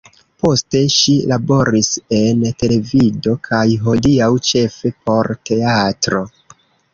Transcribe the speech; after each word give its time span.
Poste, 0.43 0.79
ŝi 0.93 1.11
laboris 1.31 1.89
en 2.19 2.41
televido 2.63 3.35
kaj, 3.49 3.61
hodiaŭ, 3.85 4.31
ĉefe 4.53 4.93
por 5.05 5.31
teatro. 5.51 6.25